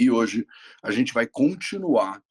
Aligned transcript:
E 0.00 0.10
hoje 0.10 0.46
a 0.82 0.90
gente 0.90 1.12
vai 1.12 1.26
continuar 1.26 2.22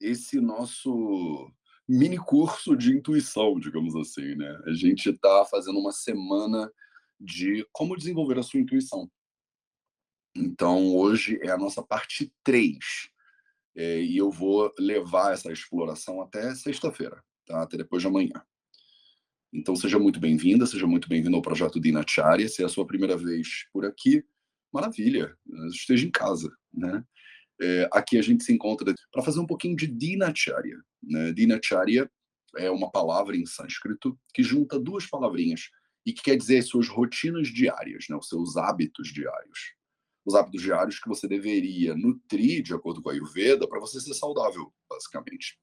esse 0.00 0.40
nosso 0.40 1.50
mini 1.88 2.16
curso 2.16 2.76
de 2.76 2.92
intuição, 2.92 3.58
digamos 3.58 3.96
assim, 3.96 4.36
né? 4.36 4.62
A 4.64 4.72
gente 4.72 5.10
está 5.10 5.44
fazendo 5.44 5.80
uma 5.80 5.90
semana 5.90 6.72
de 7.18 7.66
como 7.72 7.96
desenvolver 7.96 8.38
a 8.38 8.42
sua 8.44 8.60
intuição. 8.60 9.10
Então, 10.32 10.94
hoje 10.94 11.40
é 11.42 11.50
a 11.50 11.58
nossa 11.58 11.82
parte 11.82 12.32
3. 12.44 12.78
É, 13.74 14.00
e 14.00 14.16
eu 14.16 14.30
vou 14.30 14.72
levar 14.78 15.32
essa 15.32 15.50
exploração 15.50 16.22
até 16.22 16.54
sexta-feira, 16.54 17.20
tá? 17.44 17.62
até 17.62 17.76
depois 17.76 18.00
de 18.00 18.06
amanhã. 18.06 18.44
Então, 19.52 19.74
seja 19.74 19.98
muito 19.98 20.20
bem-vinda, 20.20 20.66
seja 20.66 20.86
muito 20.86 21.08
bem-vindo 21.08 21.34
ao 21.34 21.42
projeto 21.42 21.80
Dinacharya. 21.80 22.48
Se 22.48 22.62
é 22.62 22.66
a 22.66 22.68
sua 22.68 22.86
primeira 22.86 23.16
vez 23.16 23.66
por 23.72 23.84
aqui, 23.84 24.24
maravilha, 24.72 25.36
esteja 25.70 26.06
em 26.06 26.10
casa. 26.10 26.50
Né? 26.72 27.04
É, 27.60 27.88
aqui 27.92 28.18
a 28.18 28.22
gente 28.22 28.44
se 28.44 28.52
encontra 28.52 28.94
para 29.12 29.22
fazer 29.22 29.40
um 29.40 29.46
pouquinho 29.46 29.76
de 29.76 29.86
Dinacharya. 29.86 30.78
Né? 31.02 31.32
Dinacharya 31.32 32.10
é 32.56 32.70
uma 32.70 32.90
palavra 32.90 33.36
em 33.36 33.46
sânscrito 33.46 34.18
que 34.32 34.42
junta 34.42 34.78
duas 34.78 35.06
palavrinhas 35.06 35.70
e 36.06 36.12
que 36.12 36.22
quer 36.22 36.36
dizer 36.36 36.62
suas 36.62 36.88
rotinas 36.88 37.48
diárias, 37.48 38.06
né? 38.08 38.16
os 38.16 38.28
seus 38.28 38.56
hábitos 38.56 39.12
diários. 39.12 39.74
Os 40.24 40.34
hábitos 40.34 40.62
diários 40.62 41.00
que 41.00 41.08
você 41.08 41.26
deveria 41.26 41.94
nutrir, 41.94 42.62
de 42.62 42.74
acordo 42.74 43.00
com 43.00 43.08
a 43.08 43.12
Ayurveda, 43.12 43.66
para 43.66 43.80
você 43.80 44.00
ser 44.00 44.14
saudável, 44.14 44.72
basicamente. 44.88 45.58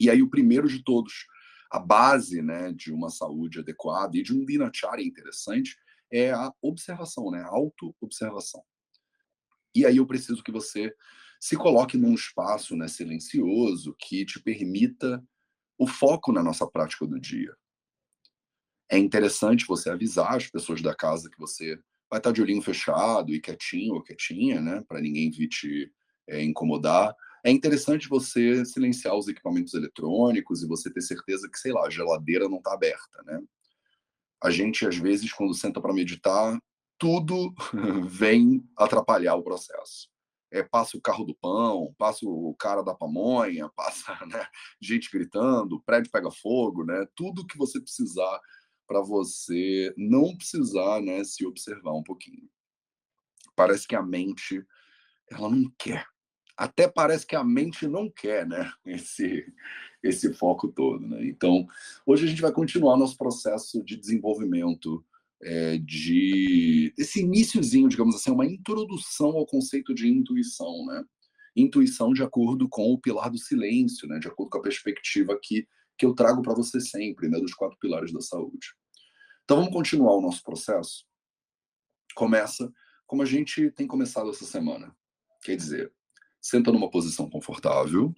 E 0.00 0.08
aí, 0.10 0.22
o 0.22 0.30
primeiro 0.30 0.66
de 0.66 0.82
todos, 0.82 1.26
a 1.70 1.78
base 1.78 2.42
né, 2.42 2.72
de 2.72 2.90
uma 2.90 3.10
saúde 3.10 3.60
adequada 3.60 4.16
e 4.16 4.22
de 4.22 4.32
um 4.32 4.44
dinacharya 4.44 5.04
interessante 5.04 5.76
é 6.10 6.32
a 6.32 6.52
observação, 6.60 7.30
né? 7.30 7.42
A 7.42 7.48
auto-observação. 7.48 8.62
E 9.74 9.86
aí 9.86 9.98
eu 9.98 10.06
preciso 10.06 10.42
que 10.42 10.50
você 10.50 10.94
se 11.40 11.56
coloque 11.56 11.96
num 11.96 12.14
espaço 12.14 12.76
né, 12.76 12.86
silencioso 12.88 13.94
que 13.98 14.26
te 14.26 14.40
permita 14.40 15.22
o 15.78 15.86
foco 15.86 16.32
na 16.32 16.42
nossa 16.42 16.66
prática 16.66 17.06
do 17.06 17.18
dia. 17.18 17.54
É 18.90 18.98
interessante 18.98 19.64
você 19.66 19.88
avisar 19.88 20.36
as 20.36 20.48
pessoas 20.48 20.82
da 20.82 20.94
casa 20.94 21.30
que 21.30 21.38
você 21.38 21.78
vai 22.10 22.18
estar 22.18 22.32
de 22.32 22.42
olhinho 22.42 22.60
fechado 22.60 23.32
e 23.32 23.40
quietinho 23.40 23.94
ou 23.94 24.02
quietinha, 24.02 24.60
né, 24.60 24.82
para 24.86 25.00
ninguém 25.00 25.30
vir 25.30 25.48
te 25.48 25.90
é, 26.28 26.42
incomodar. 26.42 27.14
É 27.42 27.50
interessante 27.50 28.08
você 28.08 28.64
silenciar 28.66 29.16
os 29.16 29.28
equipamentos 29.28 29.72
eletrônicos 29.72 30.62
e 30.62 30.66
você 30.66 30.92
ter 30.92 31.00
certeza 31.00 31.48
que, 31.48 31.58
sei 31.58 31.72
lá, 31.72 31.86
a 31.86 31.90
geladeira 31.90 32.48
não 32.48 32.58
está 32.58 32.74
aberta, 32.74 33.22
né? 33.24 33.40
A 34.42 34.50
gente, 34.50 34.86
às 34.86 34.96
vezes, 34.96 35.32
quando 35.32 35.54
senta 35.54 35.80
para 35.80 35.92
meditar, 35.92 36.58
tudo 36.98 37.54
vem 38.08 38.62
atrapalhar 38.76 39.34
o 39.34 39.42
processo. 39.42 40.08
É, 40.52 40.62
passa 40.62 40.96
o 40.96 41.00
carro 41.00 41.24
do 41.24 41.34
pão, 41.34 41.94
passa 41.96 42.26
o 42.26 42.54
cara 42.58 42.82
da 42.82 42.94
pamonha, 42.94 43.68
passa 43.76 44.14
né, 44.26 44.46
gente 44.80 45.08
gritando, 45.10 45.82
prédio 45.82 46.10
pega 46.10 46.30
fogo, 46.30 46.84
né? 46.84 47.06
Tudo 47.14 47.46
que 47.46 47.56
você 47.56 47.80
precisar 47.80 48.40
para 48.86 49.00
você 49.00 49.94
não 49.96 50.36
precisar 50.36 51.00
né, 51.00 51.22
se 51.22 51.46
observar 51.46 51.92
um 51.92 52.02
pouquinho. 52.02 52.50
Parece 53.54 53.86
que 53.86 53.94
a 53.94 54.02
mente 54.02 54.66
ela 55.30 55.48
não 55.48 55.72
quer. 55.78 56.04
Até 56.56 56.88
parece 56.88 57.24
que 57.24 57.36
a 57.36 57.44
mente 57.44 57.86
não 57.86 58.10
quer, 58.10 58.46
né? 58.46 58.70
Esse, 58.84 59.46
esse 60.02 60.32
foco 60.32 60.68
todo, 60.68 61.06
né? 61.06 61.26
Então, 61.26 61.66
hoje 62.06 62.24
a 62.24 62.28
gente 62.28 62.42
vai 62.42 62.52
continuar 62.52 62.96
nosso 62.96 63.16
processo 63.16 63.82
de 63.84 63.96
desenvolvimento 63.96 65.04
é, 65.42 65.78
de 65.78 66.92
esse 66.98 67.20
iníciozinho, 67.20 67.88
digamos 67.88 68.14
assim, 68.14 68.30
uma 68.30 68.46
introdução 68.46 69.30
ao 69.30 69.46
conceito 69.46 69.94
de 69.94 70.08
intuição, 70.08 70.86
né? 70.86 71.04
Intuição 71.56 72.12
de 72.12 72.22
acordo 72.22 72.68
com 72.68 72.92
o 72.92 72.98
pilar 72.98 73.30
do 73.30 73.38
silêncio, 73.38 74.08
né? 74.08 74.18
De 74.18 74.28
acordo 74.28 74.50
com 74.50 74.58
a 74.58 74.62
perspectiva 74.62 75.38
que, 75.42 75.66
que 75.98 76.06
eu 76.06 76.14
trago 76.14 76.42
para 76.42 76.54
você 76.54 76.80
sempre, 76.80 77.28
né? 77.28 77.38
Dos 77.38 77.54
quatro 77.54 77.78
pilares 77.78 78.12
da 78.12 78.20
saúde. 78.20 78.74
Então 79.44 79.58
vamos 79.58 79.72
continuar 79.72 80.16
o 80.16 80.20
nosso 80.20 80.42
processo. 80.42 81.04
Começa 82.14 82.72
como 83.06 83.22
a 83.22 83.26
gente 83.26 83.70
tem 83.72 83.86
começado 83.86 84.30
essa 84.30 84.44
semana. 84.44 84.94
Quer 85.42 85.56
dizer, 85.56 85.92
senta 86.40 86.70
numa 86.70 86.90
posição 86.90 87.28
confortável 87.28 88.14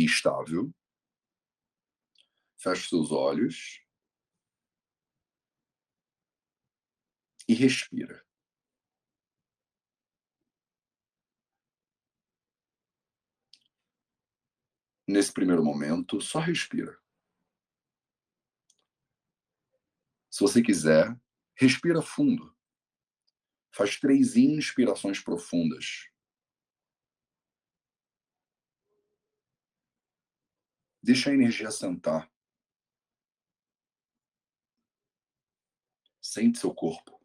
e 0.00 0.04
estável. 0.04 0.72
Feche 2.56 2.88
seus 2.88 3.10
olhos 3.10 3.82
e 7.48 7.54
respira. 7.54 8.24
Nesse 15.06 15.32
primeiro 15.32 15.64
momento, 15.64 16.20
só 16.20 16.38
respira. 16.38 16.96
Se 20.30 20.40
você 20.40 20.62
quiser, 20.62 21.20
respira 21.56 22.00
fundo. 22.00 22.56
Faz 23.72 23.98
três 23.98 24.36
inspirações 24.36 25.18
profundas. 25.20 26.09
Deixa 31.02 31.30
a 31.30 31.34
energia 31.34 31.70
sentar. 31.70 32.30
Sente 36.20 36.58
seu 36.58 36.74
corpo. 36.74 37.20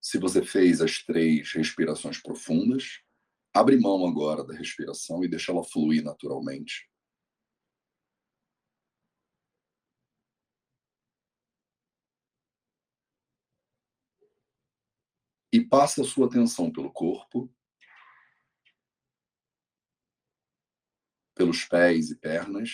Se 0.00 0.18
você 0.18 0.42
fez 0.42 0.80
as 0.80 0.98
três 1.04 1.52
respirações 1.52 2.20
profundas, 2.20 3.00
abre 3.54 3.78
mão 3.78 4.04
agora 4.06 4.42
da 4.42 4.54
respiração 4.54 5.22
e 5.22 5.28
deixa 5.28 5.52
ela 5.52 5.62
fluir 5.62 6.02
naturalmente. 6.02 6.90
E 15.52 15.60
passa 15.60 16.02
a 16.02 16.04
sua 16.04 16.26
atenção 16.26 16.72
pelo 16.72 16.92
corpo, 16.92 17.52
pelos 21.34 21.64
pés 21.64 22.10
e 22.10 22.16
pernas, 22.16 22.70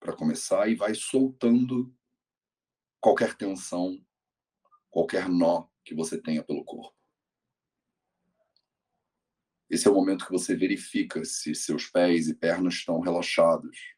para 0.00 0.16
começar, 0.16 0.68
e 0.68 0.74
vai 0.74 0.94
soltando 0.94 1.94
qualquer 3.00 3.36
tensão, 3.36 4.04
qualquer 4.88 5.28
nó 5.28 5.68
que 5.84 5.94
você 5.94 6.20
tenha 6.20 6.42
pelo 6.42 6.64
corpo. 6.64 6.96
Esse 9.68 9.88
é 9.88 9.90
o 9.90 9.94
momento 9.94 10.26
que 10.26 10.32
você 10.32 10.54
verifica 10.54 11.24
se 11.24 11.54
seus 11.54 11.86
pés 11.86 12.28
e 12.28 12.34
pernas 12.34 12.74
estão 12.74 13.00
relaxados, 13.00 13.96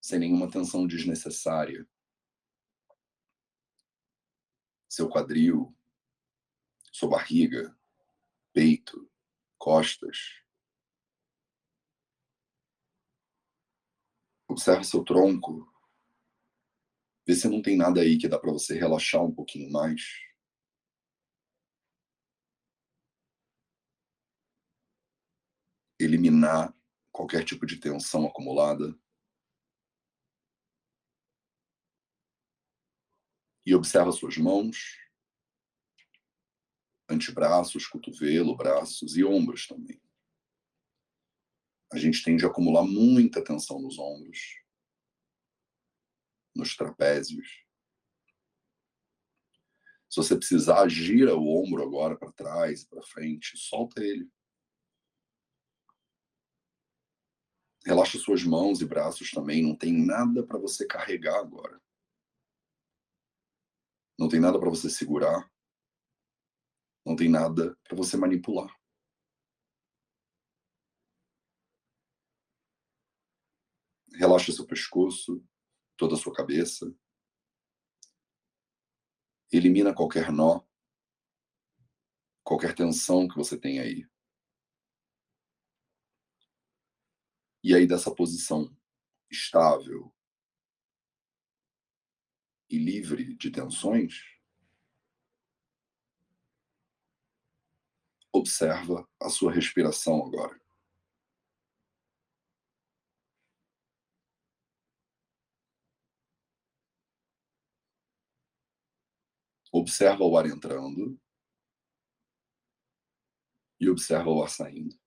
sem 0.00 0.18
nenhuma 0.18 0.50
tensão 0.50 0.86
desnecessária. 0.86 1.88
Seu 4.88 5.08
quadril, 5.08 5.74
sua 7.00 7.08
barriga, 7.08 7.74
peito, 8.52 9.10
costas. 9.58 10.42
Observe 14.46 14.84
seu 14.84 15.02
tronco, 15.02 15.66
Vê 17.26 17.34
se 17.34 17.48
não 17.48 17.62
tem 17.62 17.76
nada 17.76 18.00
aí 18.00 18.18
que 18.18 18.28
dá 18.28 18.38
para 18.38 18.52
você 18.52 18.76
relaxar 18.76 19.22
um 19.22 19.32
pouquinho 19.32 19.70
mais. 19.70 20.02
Eliminar 25.98 26.74
qualquer 27.12 27.44
tipo 27.44 27.64
de 27.64 27.76
tensão 27.76 28.26
acumulada. 28.26 28.98
E 33.64 33.74
observa 33.74 34.10
suas 34.10 34.36
mãos, 34.36 34.96
antebraços, 37.10 37.86
cotovelo, 37.86 38.56
braços 38.56 39.16
e 39.16 39.24
ombros 39.24 39.66
também. 39.66 40.00
A 41.92 41.98
gente 41.98 42.22
tende 42.22 42.44
a 42.44 42.48
acumular 42.48 42.84
muita 42.84 43.42
tensão 43.42 43.80
nos 43.80 43.98
ombros 43.98 44.60
nos 46.54 46.76
trapézios. 46.76 47.64
Se 50.08 50.16
você 50.16 50.36
precisar, 50.36 50.88
gira 50.88 51.36
o 51.36 51.62
ombro 51.62 51.82
agora 51.82 52.16
para 52.16 52.32
trás, 52.32 52.84
para 52.84 53.02
frente, 53.02 53.56
solta 53.56 54.02
ele. 54.02 54.28
Relaxa 57.86 58.18
suas 58.18 58.44
mãos 58.44 58.82
e 58.82 58.84
braços 58.84 59.30
também, 59.30 59.62
não 59.62 59.76
tem 59.76 59.92
nada 59.92 60.44
para 60.44 60.58
você 60.58 60.86
carregar 60.86 61.38
agora. 61.38 61.80
Não 64.18 64.28
tem 64.28 64.40
nada 64.40 64.58
para 64.58 64.68
você 64.68 64.90
segurar. 64.90 65.50
Não 67.04 67.16
tem 67.16 67.28
nada 67.28 67.76
para 67.84 67.96
você 67.96 68.16
manipular. 68.16 68.74
Relaxa 74.14 74.52
seu 74.52 74.66
pescoço, 74.66 75.42
toda 75.96 76.14
a 76.14 76.18
sua 76.18 76.34
cabeça. 76.34 76.94
Elimina 79.50 79.94
qualquer 79.94 80.30
nó, 80.30 80.62
qualquer 82.44 82.74
tensão 82.74 83.26
que 83.26 83.36
você 83.36 83.58
tem 83.58 83.80
aí. 83.80 84.06
E 87.62 87.74
aí, 87.74 87.86
dessa 87.86 88.14
posição 88.14 88.74
estável 89.30 90.14
e 92.68 92.78
livre 92.78 93.34
de 93.34 93.50
tensões, 93.50 94.22
observa 98.40 99.08
a 99.20 99.28
sua 99.28 99.52
respiração 99.52 100.24
agora. 100.26 100.58
Observa 109.72 110.24
o 110.24 110.36
ar 110.36 110.46
entrando 110.46 111.18
e 113.78 113.88
observa 113.88 114.30
o 114.30 114.42
ar 114.42 114.50
saindo. 114.50 114.98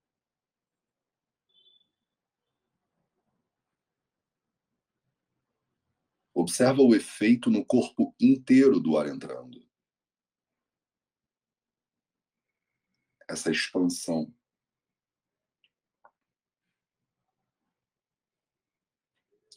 Observa 6.34 6.82
o 6.82 6.96
efeito 6.96 7.50
no 7.52 7.64
corpo 7.66 8.16
inteiro 8.20 8.80
do 8.80 8.98
ar 8.98 9.08
entrando. 9.08 9.73
Essa 13.34 13.50
expansão. 13.50 14.32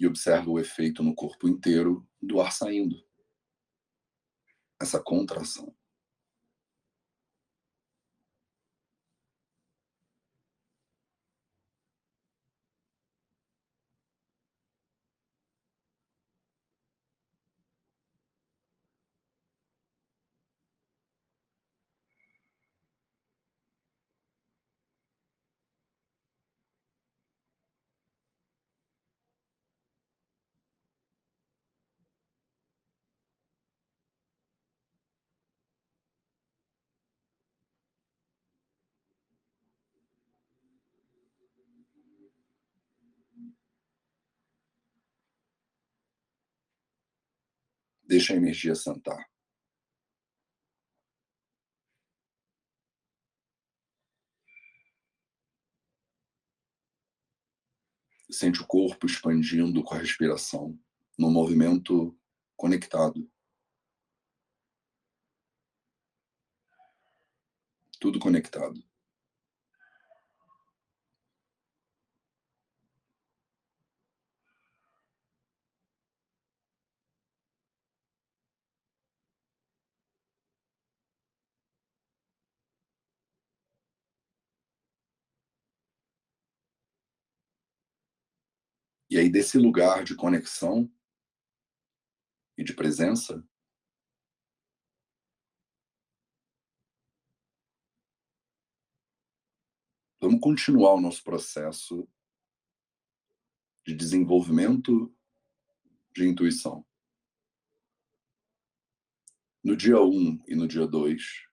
E 0.01 0.07
observa 0.07 0.51
o 0.51 0.59
efeito 0.59 1.03
no 1.03 1.15
corpo 1.15 1.47
inteiro 1.47 2.09
do 2.23 2.41
ar 2.41 2.53
saindo 2.53 3.07
essa 4.81 4.99
contração. 4.99 5.76
Deixa 48.05 48.33
a 48.33 48.37
energia 48.37 48.75
sentar. 48.75 49.29
Sente 58.31 58.61
o 58.61 58.67
corpo 58.67 59.07
expandindo 59.07 59.83
com 59.83 59.95
a 59.95 59.99
respiração, 59.99 60.79
no 61.19 61.31
movimento 61.31 62.17
conectado. 62.57 63.31
Tudo 67.99 68.19
conectado. 68.19 68.83
E 89.17 89.19
aí, 89.19 89.31
desse 89.31 89.57
lugar 89.57 90.05
de 90.05 90.15
conexão 90.15 90.93
e 92.55 92.63
de 92.63 92.75
presença, 92.75 93.43
vamos 100.21 100.39
continuar 100.39 100.93
o 100.93 101.01
nosso 101.01 101.25
processo 101.25 102.07
de 103.87 103.95
desenvolvimento 103.95 105.11
de 106.15 106.29
intuição. 106.29 106.87
No 109.65 109.75
dia 109.75 109.99
1 109.99 110.11
um 110.11 110.45
e 110.47 110.55
no 110.55 110.69
dia 110.69 110.87
2, 110.87 111.49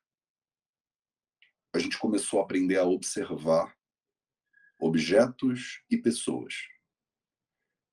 a 1.74 1.80
gente 1.80 1.98
começou 1.98 2.42
a 2.42 2.44
aprender 2.44 2.76
a 2.78 2.84
observar 2.84 3.74
objetos 4.78 5.82
e 5.90 5.98
pessoas. 5.98 6.73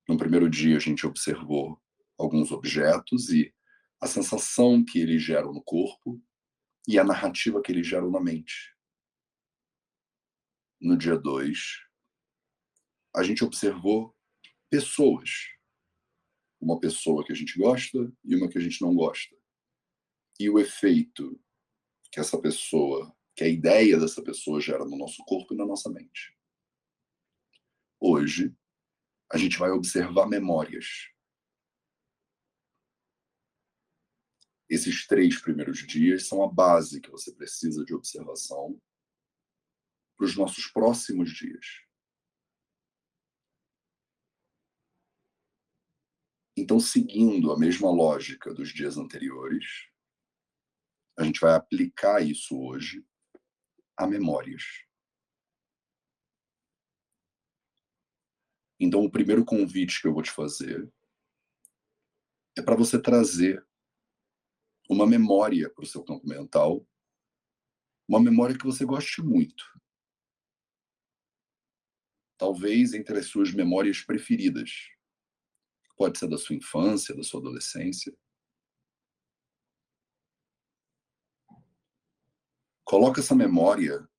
No 0.07 0.17
primeiro 0.17 0.49
dia, 0.49 0.77
a 0.77 0.79
gente 0.79 1.05
observou 1.05 1.81
alguns 2.17 2.51
objetos 2.51 3.29
e 3.29 3.53
a 3.99 4.07
sensação 4.07 4.83
que 4.83 4.99
eles 4.99 5.21
geram 5.21 5.53
no 5.53 5.63
corpo 5.63 6.21
e 6.87 6.97
a 6.97 7.03
narrativa 7.03 7.61
que 7.61 7.71
eles 7.71 7.85
geram 7.85 8.09
na 8.09 8.19
mente. 8.19 8.75
No 10.79 10.97
dia 10.97 11.17
2, 11.17 11.57
a 13.15 13.23
gente 13.23 13.43
observou 13.43 14.15
pessoas. 14.69 15.29
Uma 16.59 16.79
pessoa 16.79 17.23
que 17.23 17.31
a 17.31 17.35
gente 17.35 17.57
gosta 17.57 18.11
e 18.23 18.35
uma 18.35 18.49
que 18.49 18.57
a 18.57 18.61
gente 18.61 18.81
não 18.81 18.95
gosta. 18.95 19.35
E 20.39 20.49
o 20.49 20.59
efeito 20.59 21.39
que 22.11 22.19
essa 22.19 22.39
pessoa, 22.39 23.15
que 23.35 23.43
a 23.43 23.47
ideia 23.47 23.99
dessa 23.99 24.21
pessoa 24.21 24.59
gera 24.59 24.83
no 24.85 24.97
nosso 24.97 25.23
corpo 25.25 25.53
e 25.53 25.57
na 25.57 25.65
nossa 25.65 25.89
mente. 25.89 26.35
Hoje, 27.99 28.55
a 29.33 29.37
gente 29.37 29.57
vai 29.57 29.71
observar 29.71 30.27
memórias. 30.27 31.09
Esses 34.69 35.07
três 35.07 35.41
primeiros 35.41 35.79
dias 35.79 36.27
são 36.27 36.43
a 36.43 36.51
base 36.51 36.99
que 36.99 37.09
você 37.09 37.33
precisa 37.33 37.85
de 37.85 37.93
observação 37.93 38.81
para 40.17 40.25
os 40.25 40.35
nossos 40.35 40.67
próximos 40.67 41.31
dias. 41.31 41.65
Então, 46.57 46.79
seguindo 46.79 47.51
a 47.51 47.57
mesma 47.57 47.89
lógica 47.89 48.53
dos 48.53 48.69
dias 48.69 48.97
anteriores, 48.97 49.89
a 51.17 51.23
gente 51.23 51.39
vai 51.39 51.53
aplicar 51.53 52.21
isso 52.21 52.59
hoje 52.59 53.05
a 53.97 54.05
memórias. 54.05 54.90
Então, 58.83 59.05
o 59.05 59.11
primeiro 59.11 59.45
convite 59.45 60.01
que 60.01 60.07
eu 60.07 60.13
vou 60.13 60.23
te 60.23 60.31
fazer 60.31 60.91
é 62.57 62.63
para 62.63 62.75
você 62.75 62.99
trazer 62.99 63.63
uma 64.89 65.05
memória 65.05 65.69
para 65.69 65.83
o 65.83 65.87
seu 65.87 66.03
campo 66.03 66.27
mental, 66.27 66.83
uma 68.09 68.19
memória 68.19 68.57
que 68.57 68.65
você 68.65 68.83
goste 68.83 69.21
muito. 69.21 69.63
Talvez 72.39 72.95
entre 72.95 73.19
as 73.19 73.27
suas 73.27 73.53
memórias 73.53 74.01
preferidas. 74.01 74.89
Pode 75.95 76.17
ser 76.17 76.27
da 76.27 76.39
sua 76.39 76.55
infância, 76.55 77.15
da 77.15 77.21
sua 77.21 77.39
adolescência. 77.39 78.17
Coloca 82.83 83.21
essa 83.21 83.35
memória, 83.35 84.09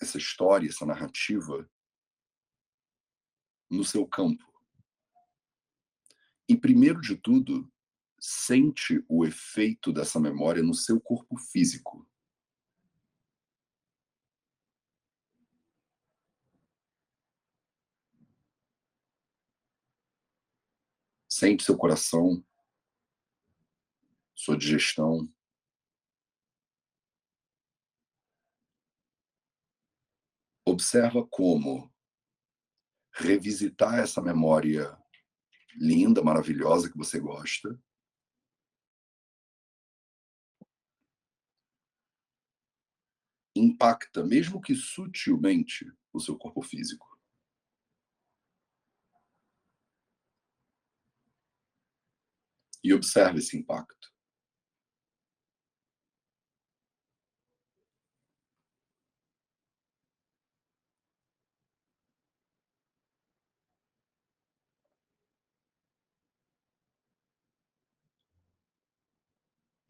essa 0.00 0.18
história, 0.18 0.68
essa 0.68 0.84
narrativa 0.84 1.70
no 3.72 3.84
seu 3.84 4.06
campo. 4.06 4.44
E 6.48 6.56
primeiro 6.56 7.00
de 7.00 7.16
tudo, 7.16 7.70
sente 8.20 9.04
o 9.08 9.24
efeito 9.24 9.92
dessa 9.92 10.20
memória 10.20 10.62
no 10.62 10.74
seu 10.74 11.00
corpo 11.00 11.36
físico. 11.36 12.06
Sente 21.28 21.64
seu 21.64 21.76
coração, 21.76 22.44
sua 24.34 24.56
digestão. 24.56 25.32
Observa 30.64 31.26
como 31.26 31.91
revisitar 33.12 33.98
essa 33.98 34.20
memória 34.20 34.96
linda, 35.74 36.22
maravilhosa 36.22 36.90
que 36.90 36.96
você 36.96 37.18
gosta. 37.18 37.78
Impacta, 43.54 44.24
mesmo 44.24 44.60
que 44.60 44.74
sutilmente, 44.74 45.90
o 46.12 46.20
seu 46.20 46.36
corpo 46.36 46.62
físico. 46.62 47.06
E 52.84 52.92
observe 52.92 53.38
esse 53.38 53.56
impacto. 53.56 54.11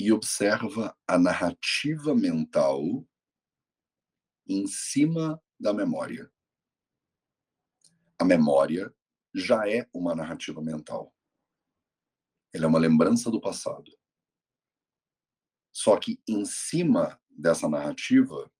E 0.02 0.10
observa 0.10 0.98
a 1.06 1.16
narrativa 1.16 2.12
mental 2.12 3.06
em 4.48 4.66
cima 4.66 5.40
da 5.60 5.72
memória. 5.72 6.28
A 8.18 8.24
memória 8.24 8.92
já 9.32 9.70
é 9.70 9.88
uma 9.94 10.12
narrativa 10.12 10.60
mental. 10.60 11.14
Ela 12.52 12.64
é 12.64 12.66
uma 12.66 12.80
lembrança 12.80 13.30
do 13.30 13.40
passado. 13.40 13.96
Só 15.72 15.96
que 15.96 16.20
em 16.26 16.44
cima 16.44 17.16
dessa 17.30 17.68
narrativa 17.68 18.52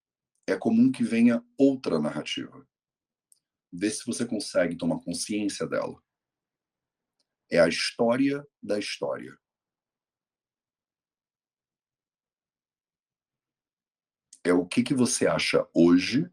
é 0.47 0.57
comum 0.57 0.93
que 0.93 1.03
venha 1.03 1.45
outra 1.59 1.99
narrativa. 1.99 2.65
Vê 3.73 3.91
se 3.91 4.07
você 4.07 4.25
consegue 4.25 4.77
tomar 4.77 5.03
consciência 5.03 5.67
dela. 5.67 6.01
É 7.51 7.59
a 7.59 7.67
história 7.67 8.47
da 8.63 8.79
história. 8.79 9.42
É 14.45 14.53
o 14.53 14.67
que, 14.67 14.83
que 14.83 14.95
você 14.95 15.27
acha 15.27 15.69
hoje 15.73 16.31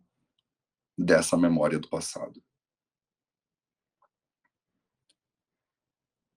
dessa 0.97 1.37
memória 1.37 1.79
do 1.79 1.89
passado. 1.89 2.43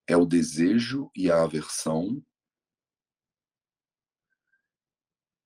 É 0.07 0.17
o 0.17 0.27
desejo 0.27 1.11
e 1.17 1.31
a 1.31 1.43
aversão 1.43 2.25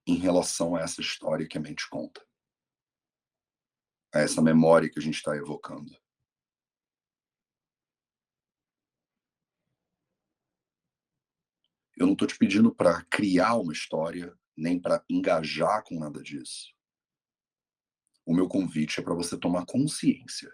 em 0.07 0.17
relação 0.17 0.77
a 0.77 0.81
essa 0.81 1.01
história 1.01 1.47
que 1.47 1.59
a 1.59 1.61
mente 1.61 1.89
conta, 1.89 2.25
a 4.15 4.21
essa 4.21 4.41
memória 4.41 4.89
que 4.91 4.99
a 4.99 5.03
gente 5.03 5.17
está 5.17 5.37
evocando. 5.37 5.97
Eu 11.97 12.07
não 12.07 12.13
estou 12.13 12.29
te 12.29 12.37
pedindo 12.37 12.75
para 12.75 13.03
criar 13.05 13.57
uma 13.57 13.73
história, 13.73 14.39
nem 14.57 14.81
para 14.81 15.05
engajar 15.11 15.85
com 15.85 15.99
nada 15.99 16.23
disso. 16.23 16.75
O 18.25 18.35
meu 18.35 18.49
convite 18.49 19.01
é 19.01 19.03
para 19.03 19.15
você 19.15 19.39
tomar 19.39 19.67
consciência. 19.67 20.53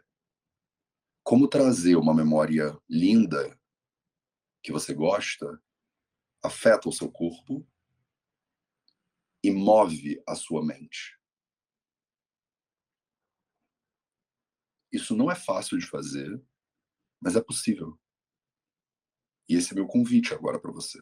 Como 1.22 1.48
trazer 1.48 1.96
uma 1.96 2.14
memória 2.14 2.76
linda 2.88 3.58
que 4.62 4.72
você 4.72 4.92
gosta 4.92 5.62
afeta 6.42 6.88
o 6.88 6.92
seu 6.92 7.10
corpo 7.10 7.66
e 9.42 9.50
move 9.50 10.22
a 10.26 10.34
sua 10.34 10.64
mente. 10.64 11.18
Isso 14.92 15.16
não 15.16 15.30
é 15.30 15.34
fácil 15.34 15.78
de 15.78 15.86
fazer, 15.86 16.44
mas 17.20 17.34
é 17.34 17.40
possível. 17.40 17.98
E 19.48 19.54
esse 19.54 19.72
é 19.72 19.74
meu 19.74 19.86
convite 19.86 20.34
agora 20.34 20.60
para 20.60 20.70
você. 20.70 20.98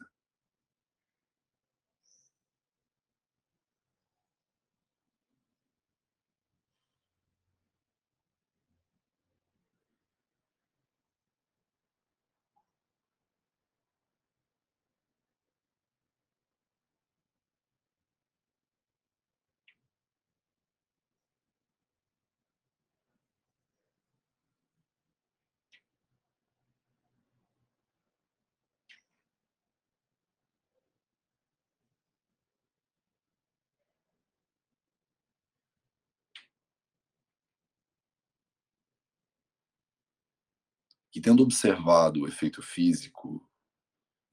Que 41.11 41.19
tendo 41.19 41.43
observado 41.43 42.21
o 42.21 42.27
efeito 42.27 42.61
físico 42.61 43.45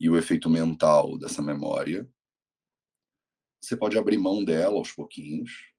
e 0.00 0.08
o 0.08 0.16
efeito 0.16 0.49
mental 0.49 1.18
dessa 1.18 1.42
memória, 1.42 2.08
você 3.61 3.76
pode 3.76 3.99
abrir 3.99 4.16
mão 4.16 4.44
dela 4.44 4.76
aos 4.76 4.92
pouquinhos. 4.92 5.75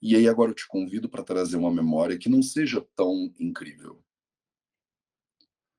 E 0.00 0.14
aí 0.14 0.28
agora 0.28 0.52
eu 0.52 0.54
te 0.54 0.68
convido 0.68 1.08
para 1.08 1.24
trazer 1.24 1.56
uma 1.56 1.72
memória 1.72 2.16
que 2.16 2.28
não 2.28 2.42
seja 2.42 2.80
tão 2.94 3.34
incrível. 3.40 4.04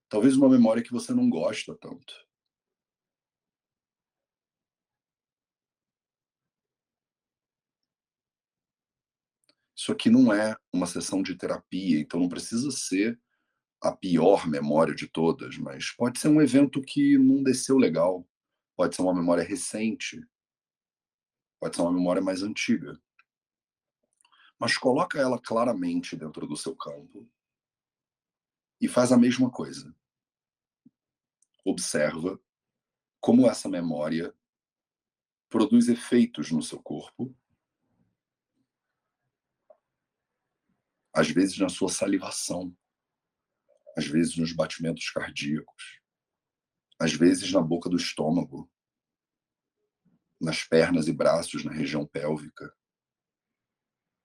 Talvez 0.10 0.36
uma 0.36 0.50
memória 0.50 0.84
que 0.84 0.92
você 0.92 1.14
não 1.14 1.30
gosta 1.30 1.74
tanto. 1.76 2.27
Isso 9.88 9.94
aqui 9.94 10.10
não 10.10 10.34
é 10.34 10.54
uma 10.74 10.86
sessão 10.86 11.24
de 11.24 11.34
terapia, 11.34 11.98
então 11.98 12.20
não 12.20 12.28
precisa 12.28 12.70
ser 12.72 13.18
a 13.82 13.90
pior 13.90 14.46
memória 14.46 14.94
de 14.94 15.08
todas, 15.08 15.58
mas 15.58 15.92
pode 15.92 16.20
ser 16.20 16.28
um 16.28 16.42
evento 16.42 16.82
que 16.82 17.18
não 17.18 17.42
desceu 17.42 17.78
legal, 17.78 18.28
pode 18.76 18.94
ser 18.94 19.02
uma 19.02 19.16
memória 19.16 19.46
recente, 19.46 20.22
pode 21.58 21.78
ser 21.78 21.84
uma 21.84 21.94
memória 21.94 22.22
mais 22.22 22.44
antiga. 22.44 23.02
Mas 24.60 24.78
coloca 24.78 25.18
ela 25.18 25.40
claramente 25.40 26.18
dentro 26.18 26.46
do 26.46 26.58
seu 26.58 26.76
campo 26.76 27.26
e 28.82 28.90
faz 28.90 29.14
a 29.14 29.18
mesma 29.18 29.50
coisa. 29.50 29.96
Observa 31.64 32.38
como 33.22 33.50
essa 33.50 33.70
memória 33.70 34.36
produz 35.48 35.88
efeitos 35.88 36.52
no 36.52 36.62
seu 36.62 36.82
corpo 36.82 37.34
às 41.18 41.32
vezes 41.32 41.58
na 41.58 41.68
sua 41.68 41.90
salivação, 41.90 42.78
às 43.98 44.06
vezes 44.06 44.38
nos 44.38 44.54
batimentos 44.54 45.10
cardíacos, 45.10 46.00
às 47.00 47.12
vezes 47.12 47.52
na 47.52 47.60
boca 47.60 47.90
do 47.90 47.98
estômago, 47.98 48.72
nas 50.40 50.64
pernas 50.64 51.08
e 51.08 51.12
braços, 51.12 51.66
na 51.66 51.72
região 51.72 52.06
pélvica. 52.06 52.72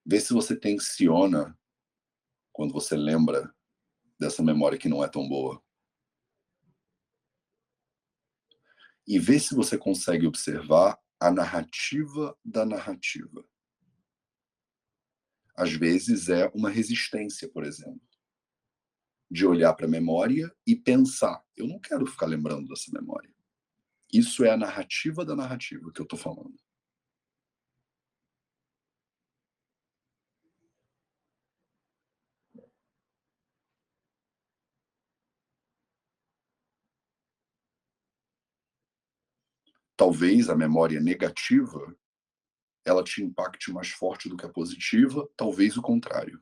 Vê 0.04 0.20
se 0.20 0.34
você 0.34 0.54
tensiona 0.54 1.58
quando 2.52 2.74
você 2.74 2.94
lembra 2.94 3.50
dessa 4.20 4.42
memória 4.42 4.76
que 4.76 4.88
não 4.88 5.02
é 5.02 5.08
tão 5.08 5.26
boa. 5.26 5.64
E 9.08 9.18
vê 9.18 9.40
se 9.40 9.54
você 9.54 9.78
consegue 9.78 10.26
observar 10.26 11.00
a 11.18 11.30
narrativa 11.30 12.38
da 12.44 12.66
narrativa 12.66 13.42
às 15.54 15.72
vezes 15.72 16.28
é 16.28 16.50
uma 16.54 16.70
resistência, 16.70 17.48
por 17.48 17.64
exemplo, 17.64 18.00
de 19.30 19.46
olhar 19.46 19.72
para 19.74 19.86
a 19.86 19.90
memória 19.90 20.54
e 20.66 20.76
pensar: 20.76 21.42
eu 21.56 21.66
não 21.66 21.78
quero 21.80 22.06
ficar 22.06 22.26
lembrando 22.26 22.68
dessa 22.68 22.90
memória. 22.92 23.32
Isso 24.12 24.44
é 24.44 24.50
a 24.50 24.56
narrativa 24.56 25.24
da 25.24 25.34
narrativa 25.34 25.90
que 25.92 26.00
eu 26.00 26.04
estou 26.04 26.18
falando. 26.18 26.54
Talvez 39.96 40.50
a 40.50 40.56
memória 40.56 41.00
negativa 41.00 41.96
ela 42.84 43.04
te 43.04 43.22
impacte 43.22 43.72
mais 43.72 43.90
forte 43.90 44.28
do 44.28 44.36
que 44.36 44.46
a 44.46 44.48
positiva, 44.48 45.28
talvez 45.36 45.76
o 45.76 45.82
contrário. 45.82 46.40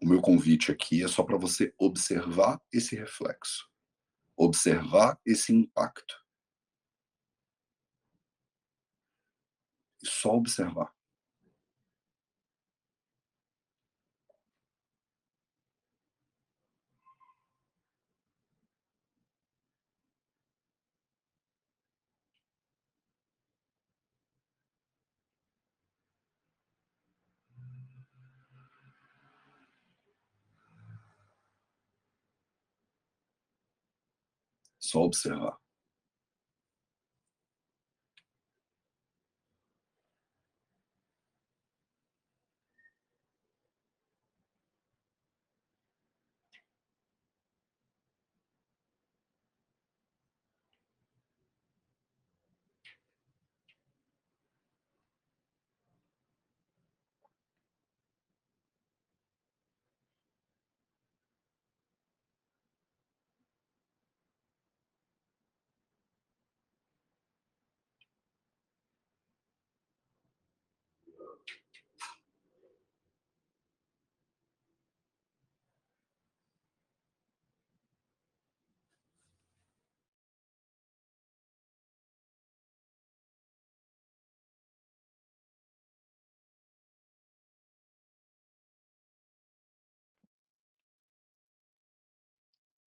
O 0.00 0.06
meu 0.06 0.20
convite 0.20 0.70
aqui 0.70 1.02
é 1.02 1.08
só 1.08 1.22
para 1.22 1.38
você 1.38 1.74
observar 1.78 2.60
esse 2.72 2.94
reflexo, 2.94 3.68
observar 4.36 5.18
esse 5.24 5.52
impacto. 5.52 6.14
E 10.02 10.06
só 10.06 10.34
observar. 10.36 10.95
Só 34.86 35.00
observar. 35.00 35.56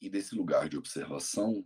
E 0.01 0.09
desse 0.09 0.33
lugar 0.33 0.69
de 0.69 0.77
observação, 0.77 1.65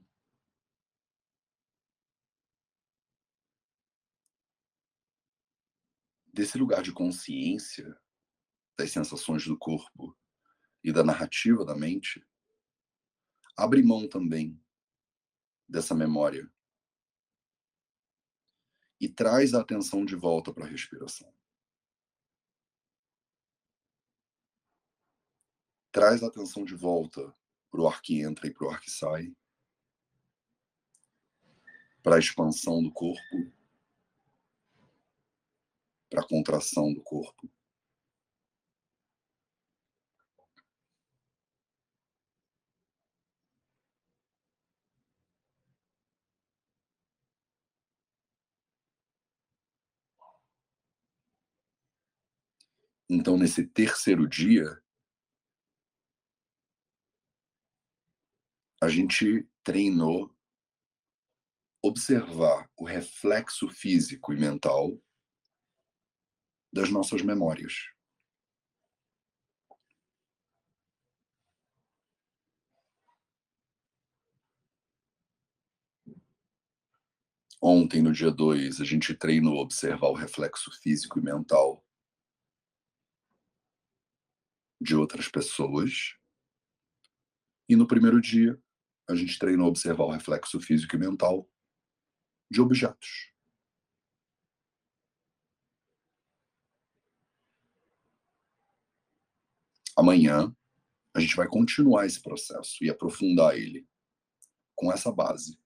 desse 6.33 6.57
lugar 6.57 6.81
de 6.81 6.91
consciência 6.91 7.95
das 8.77 8.91
sensações 8.91 9.45
do 9.45 9.57
corpo 9.57 10.17
e 10.83 10.91
da 10.91 11.03
narrativa 11.03 11.63
da 11.63 11.75
mente, 11.75 12.25
abre 13.55 13.83
mão 13.83 14.09
também 14.09 14.59
dessa 15.69 15.93
memória 15.93 16.51
e 18.99 19.07
traz 19.07 19.53
a 19.53 19.61
atenção 19.61 20.03
de 20.03 20.15
volta 20.15 20.51
para 20.51 20.65
a 20.65 20.67
respiração. 20.67 21.31
Traz 25.91 26.23
a 26.23 26.27
atenção 26.27 26.65
de 26.65 26.73
volta 26.73 27.35
para 27.73 27.81
o 27.81 27.87
ar 27.87 28.03
que 28.03 28.21
entra 28.21 28.45
e 28.45 28.53
para 28.53 28.67
o 28.67 28.69
ar 28.69 28.79
que 28.79 28.91
sai, 28.91 29.35
para 32.03 32.17
a 32.17 32.19
expansão 32.19 32.83
do 32.83 32.91
corpo, 32.91 33.51
para 36.07 36.21
a 36.21 36.27
contração 36.27 36.93
do 36.93 37.01
corpo. 37.01 37.49
Então, 53.09 53.35
nesse 53.35 53.65
terceiro 53.65 54.27
dia, 54.27 54.82
a 58.83 58.89
gente 58.89 59.47
treinou 59.63 60.29
observar 61.81 62.69
o 62.75 62.83
reflexo 62.83 63.69
físico 63.69 64.33
e 64.33 64.37
mental 64.37 65.01
das 66.69 66.89
nossas 66.89 67.21
memórias. 67.21 67.73
Ontem, 77.61 78.01
no 78.01 78.11
dia 78.11 78.29
2, 78.29 78.81
a 78.81 78.83
gente 78.83 79.15
treinou 79.15 79.59
observar 79.59 80.09
o 80.09 80.13
reflexo 80.13 80.69
físico 80.81 81.19
e 81.19 81.23
mental 81.23 81.81
de 84.81 84.93
outras 84.93 85.29
pessoas. 85.29 86.17
E 87.69 87.77
no 87.77 87.87
primeiro 87.87 88.19
dia, 88.19 88.61
a 89.07 89.15
gente 89.15 89.37
treinou 89.37 89.67
observar 89.67 90.05
o 90.05 90.11
reflexo 90.11 90.59
físico 90.59 90.95
e 90.95 90.99
mental 90.99 91.49
de 92.49 92.61
objetos. 92.61 93.31
Amanhã, 99.95 100.55
a 101.13 101.19
gente 101.19 101.35
vai 101.35 101.47
continuar 101.47 102.05
esse 102.05 102.21
processo 102.21 102.83
e 102.83 102.89
aprofundar 102.89 103.55
ele 103.55 103.87
com 104.75 104.91
essa 104.91 105.11
base. 105.11 105.59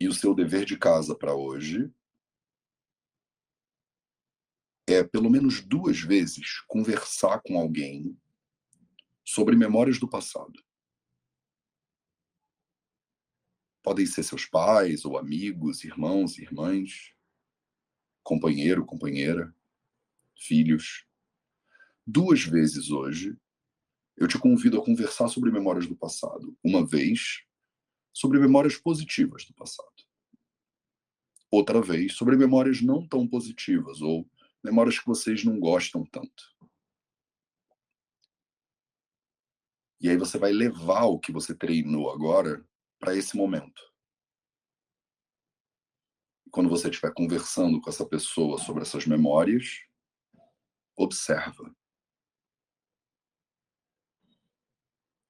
E 0.00 0.08
o 0.08 0.12
seu 0.12 0.34
dever 0.34 0.64
de 0.64 0.76
casa 0.76 1.14
para 1.14 1.34
hoje 1.34 1.92
é, 4.92 5.02
pelo 5.02 5.30
menos 5.30 5.60
duas 5.60 6.00
vezes, 6.00 6.60
conversar 6.66 7.40
com 7.40 7.58
alguém 7.58 8.16
sobre 9.24 9.56
memórias 9.56 9.98
do 9.98 10.08
passado. 10.08 10.52
Podem 13.82 14.06
ser 14.06 14.22
seus 14.22 14.44
pais, 14.44 15.04
ou 15.04 15.16
amigos, 15.16 15.82
irmãos, 15.82 16.38
irmãs, 16.38 17.14
companheiro, 18.22 18.84
companheira, 18.84 19.54
filhos. 20.38 21.06
Duas 22.06 22.44
vezes 22.44 22.90
hoje, 22.90 23.36
eu 24.16 24.28
te 24.28 24.38
convido 24.38 24.78
a 24.78 24.84
conversar 24.84 25.28
sobre 25.28 25.50
memórias 25.50 25.86
do 25.86 25.96
passado. 25.96 26.56
Uma 26.62 26.86
vez, 26.86 27.42
sobre 28.12 28.38
memórias 28.38 28.76
positivas 28.76 29.44
do 29.46 29.54
passado. 29.54 29.88
Outra 31.50 31.80
vez, 31.80 32.12
sobre 32.14 32.36
memórias 32.36 32.82
não 32.82 33.06
tão 33.06 33.26
positivas 33.26 34.00
ou 34.00 34.28
memórias 34.62 34.98
que 34.98 35.06
vocês 35.06 35.44
não 35.44 35.58
gostam 35.58 36.04
tanto. 36.04 36.52
E 40.00 40.08
aí 40.08 40.16
você 40.16 40.38
vai 40.38 40.52
levar 40.52 41.04
o 41.04 41.18
que 41.18 41.32
você 41.32 41.54
treinou 41.54 42.10
agora 42.10 42.66
para 42.98 43.16
esse 43.16 43.36
momento. 43.36 43.82
Quando 46.50 46.68
você 46.68 46.90
estiver 46.90 47.12
conversando 47.14 47.80
com 47.80 47.88
essa 47.88 48.06
pessoa 48.06 48.58
sobre 48.58 48.82
essas 48.82 49.06
memórias, 49.06 49.84
observa. 50.96 51.74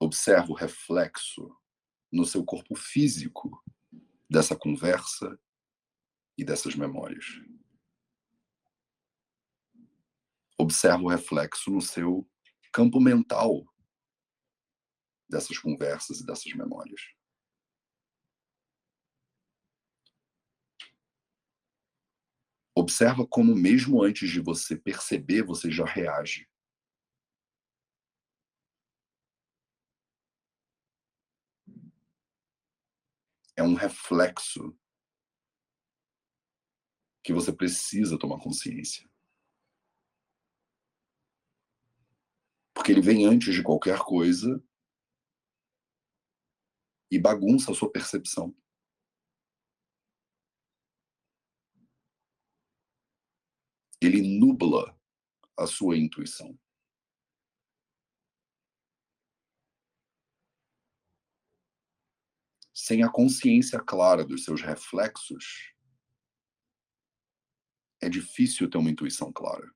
Observa 0.00 0.50
o 0.50 0.56
reflexo 0.56 1.54
no 2.10 2.24
seu 2.26 2.44
corpo 2.44 2.74
físico 2.74 3.62
dessa 4.28 4.56
conversa 4.56 5.38
e 6.36 6.44
dessas 6.44 6.74
memórias 6.74 7.26
observa 10.62 11.02
o 11.02 11.08
reflexo 11.08 11.70
no 11.70 11.80
seu 11.80 12.28
campo 12.72 13.00
mental 13.00 13.66
dessas 15.28 15.58
conversas 15.58 16.20
e 16.20 16.26
dessas 16.26 16.52
memórias. 16.54 17.00
Observa 22.74 23.26
como, 23.26 23.54
mesmo 23.54 24.02
antes 24.02 24.30
de 24.30 24.40
você 24.40 24.76
perceber, 24.76 25.42
você 25.42 25.70
já 25.70 25.84
reage. 25.84 26.48
É 33.54 33.62
um 33.62 33.74
reflexo 33.74 34.74
que 37.22 37.32
você 37.32 37.52
precisa 37.52 38.18
tomar 38.18 38.40
consciência. 38.40 39.11
Porque 42.82 42.90
ele 42.90 43.00
vem 43.00 43.24
antes 43.24 43.54
de 43.54 43.62
qualquer 43.62 44.00
coisa 44.00 44.60
e 47.08 47.16
bagunça 47.16 47.70
a 47.70 47.74
sua 47.76 47.88
percepção. 47.88 48.52
Ele 54.00 54.20
nubla 54.20 54.98
a 55.56 55.64
sua 55.64 55.96
intuição. 55.96 56.58
Sem 62.74 63.04
a 63.04 63.08
consciência 63.08 63.78
clara 63.78 64.24
dos 64.24 64.42
seus 64.42 64.60
reflexos, 64.60 65.72
é 68.00 68.08
difícil 68.08 68.68
ter 68.68 68.78
uma 68.78 68.90
intuição 68.90 69.32
clara. 69.32 69.72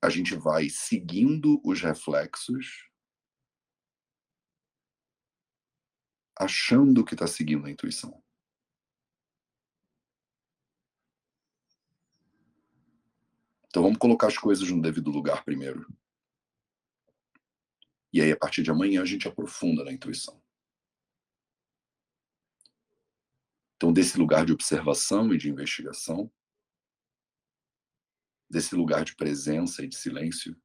A 0.00 0.08
gente 0.08 0.34
vai 0.36 0.68
seguindo 0.68 1.60
os 1.64 1.80
reflexos, 1.80 2.88
achando 6.38 7.04
que 7.04 7.14
está 7.14 7.26
seguindo 7.26 7.66
a 7.66 7.70
intuição. 7.70 8.22
Então 13.66 13.82
vamos 13.82 13.98
colocar 13.98 14.28
as 14.28 14.38
coisas 14.38 14.70
no 14.70 14.80
devido 14.80 15.10
lugar 15.10 15.44
primeiro. 15.44 15.86
E 18.12 18.22
aí, 18.22 18.32
a 18.32 18.36
partir 18.36 18.62
de 18.62 18.70
amanhã, 18.70 19.02
a 19.02 19.04
gente 19.04 19.28
aprofunda 19.28 19.84
na 19.84 19.92
intuição. 19.92 20.42
Então, 23.76 23.92
desse 23.92 24.18
lugar 24.18 24.46
de 24.46 24.52
observação 24.52 25.32
e 25.32 25.38
de 25.38 25.50
investigação, 25.50 26.32
desse 28.48 28.74
lugar 28.74 29.04
de 29.04 29.14
presença 29.14 29.84
e 29.84 29.88
de 29.88 29.96
silêncio, 29.96 30.56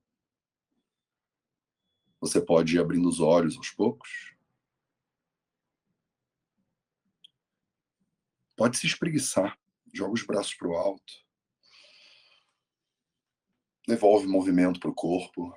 você 2.19 2.39
pode 2.39 2.76
ir 2.76 2.80
abrindo 2.80 3.10
os 3.10 3.19
olhos 3.19 3.58
aos 3.58 3.72
poucos. 3.72 4.34
Pode 8.56 8.78
se 8.78 8.88
espreguiçar, 8.88 9.60
joga 9.93 10.13
os 10.13 10.24
braços 10.24 10.54
para 10.54 10.69
o 10.69 10.76
alto. 10.76 11.13
Devolve 13.86 14.26
movimento 14.26 14.80
para 14.80 14.89
o 14.89 14.96
corpo. 14.96 15.54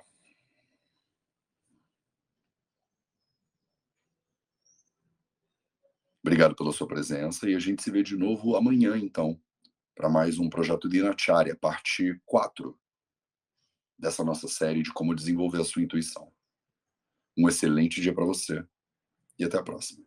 Obrigado 6.21 6.53
pela 6.53 6.73
sua 6.73 6.85
presença 6.85 7.49
e 7.49 7.55
a 7.55 7.59
gente 7.59 7.81
se 7.81 7.89
vê 7.89 8.03
de 8.03 8.17
novo 8.17 8.57
amanhã, 8.57 8.97
então, 8.97 9.41
para 9.97 10.07
mais 10.07 10.37
um 10.37 10.47
projeto 10.47 10.87
de 10.87 10.99
Dinacharya, 10.99 11.55
parte 11.55 12.21
4 12.23 12.79
dessa 13.97 14.23
nossa 14.23 14.47
série 14.47 14.83
de 14.83 14.93
como 14.93 15.15
desenvolver 15.15 15.59
a 15.59 15.63
sua 15.63 15.81
intuição. 15.81 16.31
Um 17.35 17.49
excelente 17.49 17.99
dia 17.99 18.13
para 18.13 18.23
você 18.23 18.63
e 19.39 19.43
até 19.43 19.57
a 19.57 19.63
próxima. 19.63 20.05